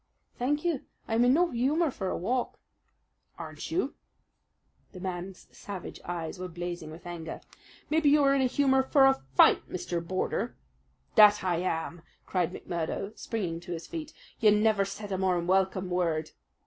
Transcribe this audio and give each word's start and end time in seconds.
"Thank 0.39 0.65
you, 0.65 0.81
I 1.07 1.13
am 1.13 1.23
in 1.25 1.35
no 1.35 1.51
humour 1.51 1.91
for 1.91 2.09
a 2.09 2.17
walk." 2.17 2.57
"Aren't 3.37 3.69
you?" 3.69 3.93
The 4.93 4.99
man's 4.99 5.45
savage 5.55 5.99
eyes 6.03 6.39
were 6.39 6.47
blazing 6.47 6.89
with 6.89 7.05
anger. 7.05 7.39
"Maybe 7.87 8.09
you 8.09 8.23
are 8.23 8.33
in 8.33 8.41
a 8.41 8.47
humour 8.47 8.81
for 8.81 9.05
a 9.05 9.21
fight, 9.35 9.69
Mr. 9.69 10.03
Boarder!" 10.03 10.57
"That 11.13 11.43
I 11.43 11.57
am!" 11.57 12.01
cried 12.25 12.51
McMurdo, 12.51 13.15
springing 13.15 13.59
to 13.59 13.73
his 13.73 13.85
feet. 13.85 14.11
"You 14.39 14.49
never 14.49 14.85
said 14.85 15.11
a 15.11 15.19
more 15.19 15.39
welcome 15.39 15.91
word." 15.91 16.31